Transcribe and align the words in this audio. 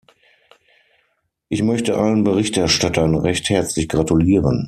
Ich 1.49 1.61
möchte 1.61 1.95
allen 1.95 2.23
Berichterstattern 2.23 3.13
recht 3.13 3.51
herzlich 3.51 3.87
gratulieren! 3.87 4.59